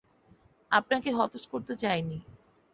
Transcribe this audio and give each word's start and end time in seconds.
আপনাকে 0.71 1.09
হতাশ 1.11 1.43
করতে 1.47 1.73
চাইনি। 1.75 2.17